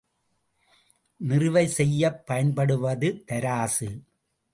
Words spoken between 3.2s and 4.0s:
தராசு.